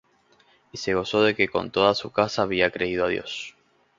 [0.71, 3.55] y se gozó de que con toda su casa había creído á Dios.